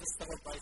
[0.00, 0.54] discovered by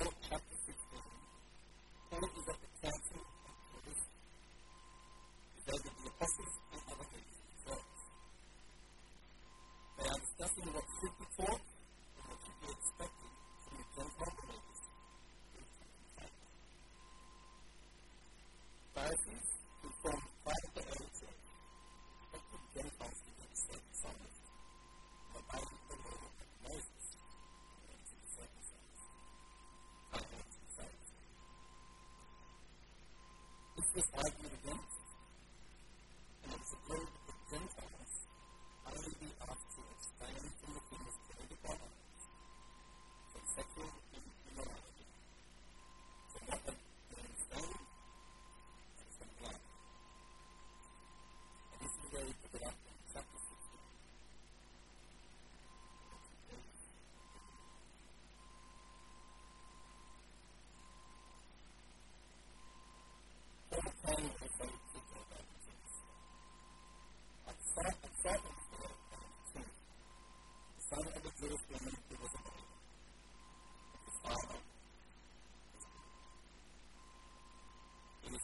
[33.96, 34.35] this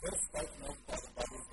[0.03, 1.52] we don't quite know what the Bible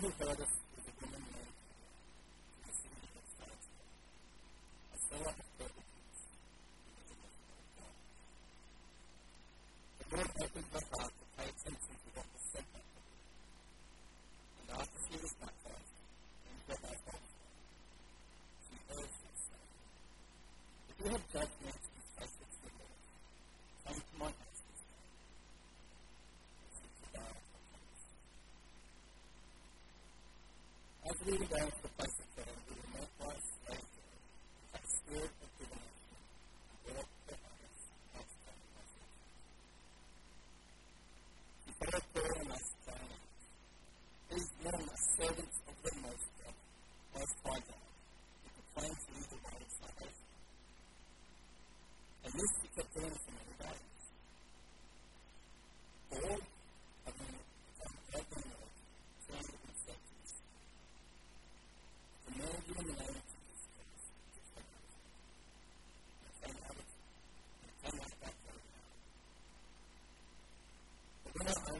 [0.00, 0.55] 负责的。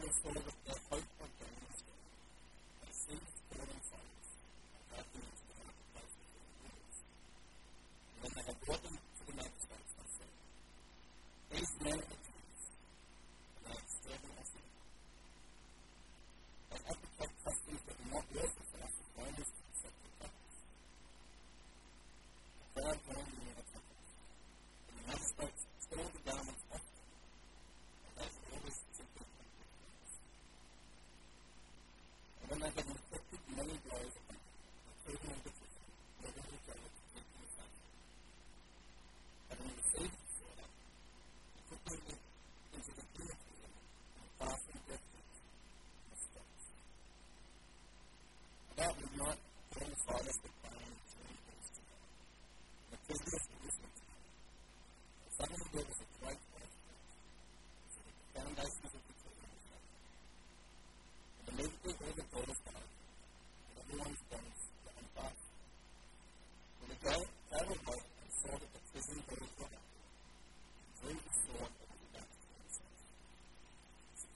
[0.07, 0.56] 就说了。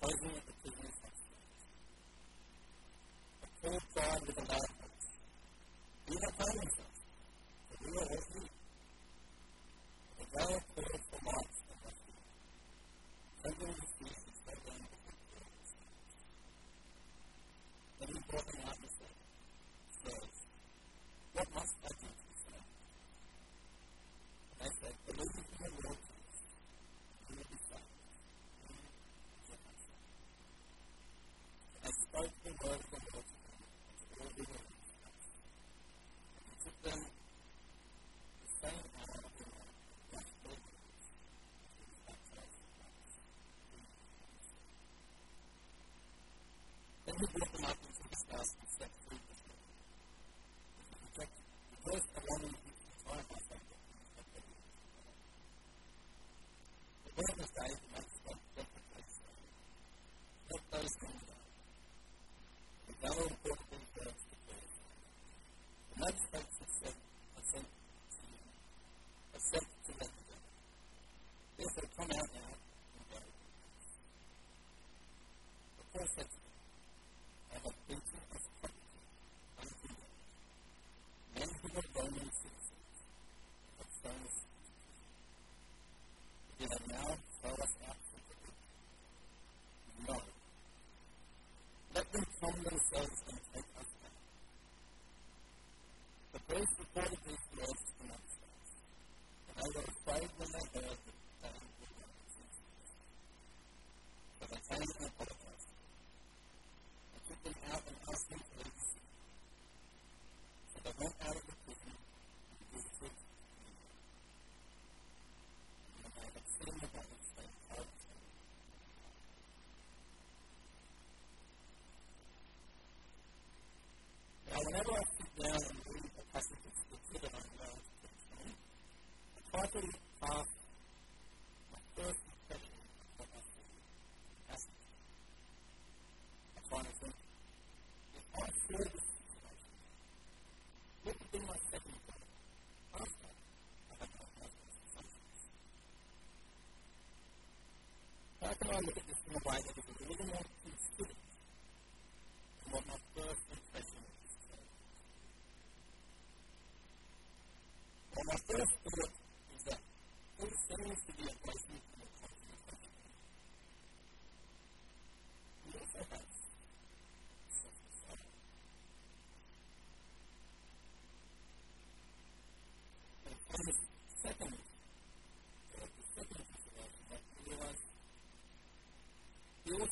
[0.03, 0.40] Open
[32.21, 32.81] was the world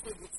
[0.04, 0.39] people with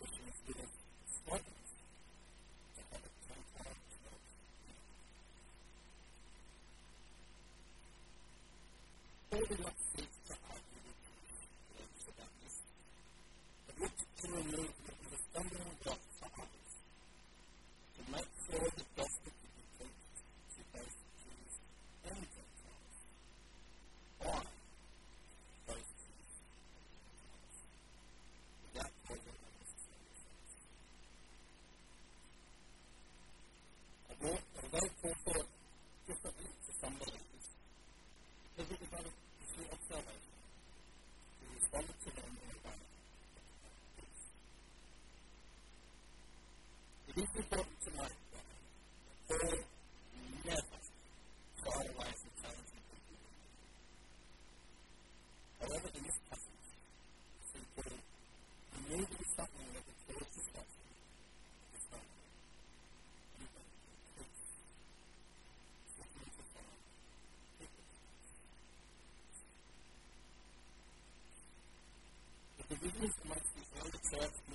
[73.01, 74.50] His life before the church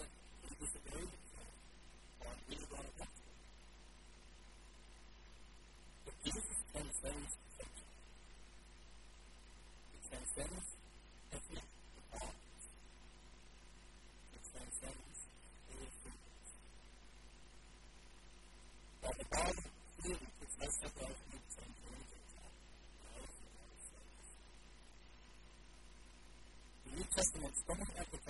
[27.69, 28.22] Vamos a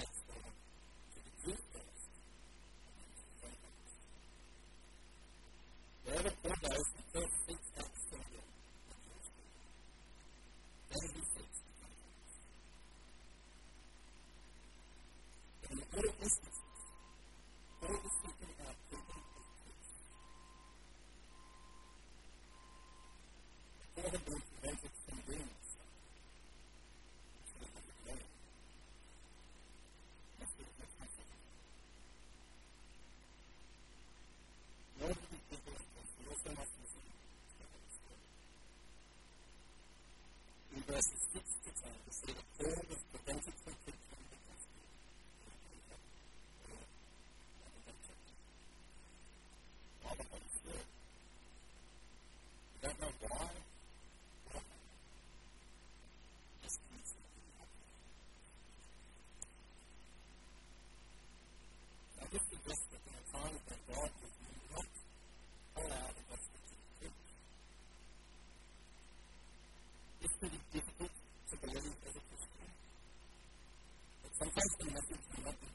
[74.57, 75.01] الفصل الذي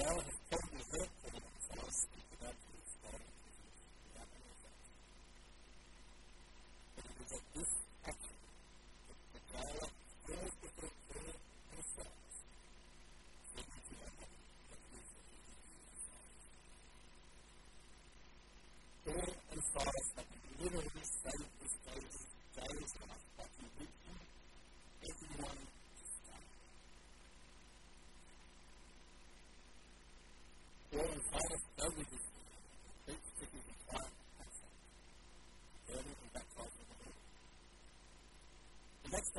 [0.00, 0.22] Well,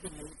[0.00, 0.37] I've been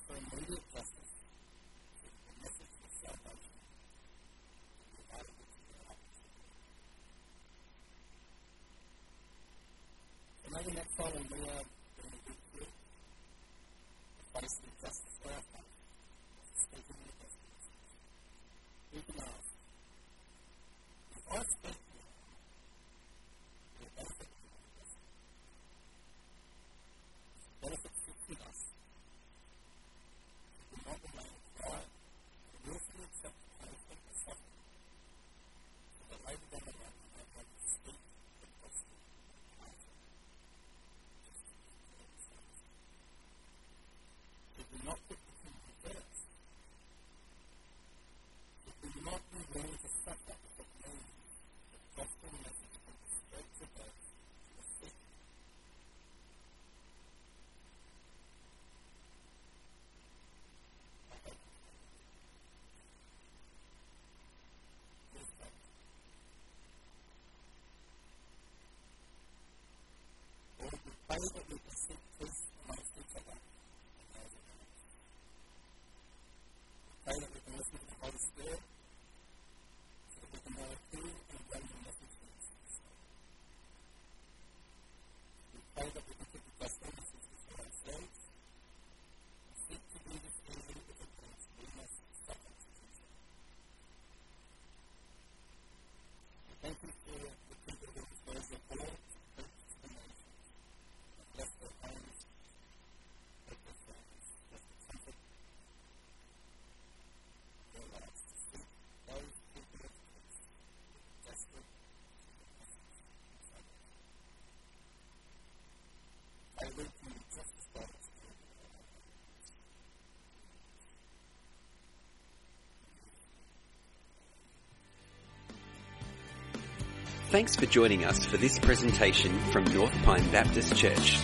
[127.30, 131.18] Thanks for joining us for this presentation from North Pine Baptist Church.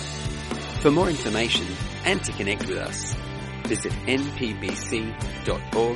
[0.82, 1.66] For more information
[2.04, 3.14] and to connect with us,
[3.64, 5.94] visit npbc.org.au